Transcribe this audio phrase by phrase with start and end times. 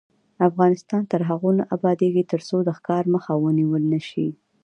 [0.49, 4.27] افغانستان تر هغو نه ابادیږي، ترڅو د ښکار مخه ونیول نشي.